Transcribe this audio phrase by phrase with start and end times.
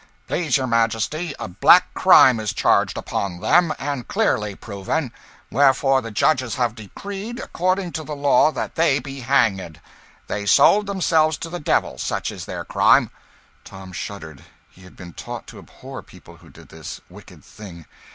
[0.27, 5.11] "Please your Majesty, a black crime is charged upon them, and clearly proven;
[5.51, 9.79] wherefore the judges have decreed, according to the law, that they be hanged.
[10.25, 13.11] They sold themselves to the devil such is their crime."
[13.63, 14.43] Tom shuddered.
[14.71, 17.85] He had been taught to abhor people who did this wicked thing.